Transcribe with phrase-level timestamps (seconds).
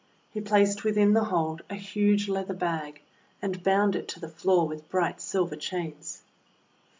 [0.31, 3.03] He placed within the hold a huge leather bag,
[3.39, 6.23] and bound it to the floor with bright silver chains.